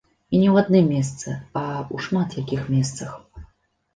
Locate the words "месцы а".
0.93-1.61